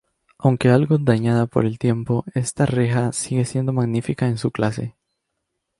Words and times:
Aunque 0.39 0.69
algo 0.69 0.97
dañada 0.97 1.45
por 1.45 1.63
el 1.63 1.77
tiempo, 1.77 2.25
esta 2.33 2.65
reja 2.65 3.11
sigue 3.13 3.45
siendo 3.45 3.71
magnífica 3.71 4.25
en 4.25 4.39
su 4.39 4.49
clase. 4.49 4.95